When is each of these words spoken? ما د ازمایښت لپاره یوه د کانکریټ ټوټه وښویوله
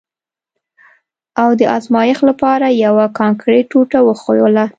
ما 1.37 1.45
د 1.59 1.61
ازمایښت 1.77 2.23
لپاره 2.29 2.65
یوه 2.85 3.03
د 3.09 3.13
کانکریټ 3.19 3.65
ټوټه 3.71 3.99
وښویوله 4.03 4.65